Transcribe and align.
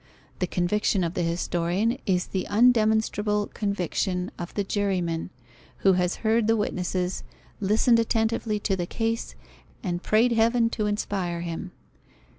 The 0.39 0.47
conviction 0.47 1.03
of 1.03 1.13
the 1.13 1.21
historian 1.21 1.99
is 2.07 2.25
the 2.25 2.47
undemonstrable 2.49 3.51
conviction 3.53 4.31
of 4.39 4.51
the 4.55 4.63
juryman, 4.63 5.29
who 5.85 5.93
has 5.93 6.15
heard 6.25 6.47
the 6.47 6.57
witnesses, 6.57 7.23
listened 7.59 7.99
attentively 7.99 8.59
to 8.61 8.75
the 8.75 8.87
case, 8.87 9.35
and 9.83 10.01
prayed 10.01 10.31
Heaven 10.31 10.71
to 10.71 10.87
inspire 10.87 11.41
him. 11.41 11.69